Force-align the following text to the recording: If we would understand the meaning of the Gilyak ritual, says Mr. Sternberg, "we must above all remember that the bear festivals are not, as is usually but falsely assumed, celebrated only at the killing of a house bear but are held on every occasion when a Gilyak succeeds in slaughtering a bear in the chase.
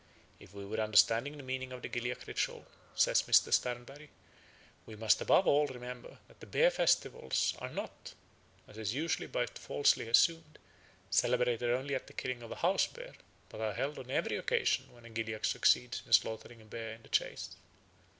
If 0.39 0.51
we 0.55 0.65
would 0.65 0.79
understand 0.79 1.27
the 1.27 1.43
meaning 1.43 1.71
of 1.71 1.83
the 1.83 1.87
Gilyak 1.87 2.25
ritual, 2.25 2.65
says 2.95 3.21
Mr. 3.21 3.53
Sternberg, 3.53 4.09
"we 4.87 4.95
must 4.95 5.21
above 5.21 5.45
all 5.45 5.67
remember 5.67 6.17
that 6.27 6.39
the 6.39 6.47
bear 6.47 6.71
festivals 6.71 7.53
are 7.59 7.69
not, 7.69 8.15
as 8.67 8.79
is 8.79 8.95
usually 8.95 9.27
but 9.27 9.59
falsely 9.59 10.07
assumed, 10.09 10.57
celebrated 11.11 11.69
only 11.69 11.93
at 11.93 12.07
the 12.07 12.13
killing 12.13 12.41
of 12.41 12.51
a 12.51 12.55
house 12.65 12.87
bear 12.87 13.13
but 13.49 13.61
are 13.61 13.75
held 13.75 13.99
on 13.99 14.09
every 14.09 14.37
occasion 14.37 14.91
when 14.91 15.05
a 15.05 15.09
Gilyak 15.11 15.45
succeeds 15.45 16.01
in 16.03 16.13
slaughtering 16.13 16.63
a 16.63 16.65
bear 16.65 16.93
in 16.95 17.03
the 17.03 17.09
chase. 17.09 17.49